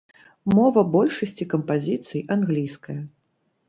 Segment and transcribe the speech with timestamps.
[0.59, 3.01] Мова большасці кампазіцый англійская.